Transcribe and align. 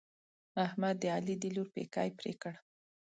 احمد 0.65 0.95
د 0.99 1.03
علي 1.15 1.35
د 1.41 1.45
لور 1.55 1.67
پېکی 1.75 2.09
پرې 2.19 2.33
کړ. 2.41 2.53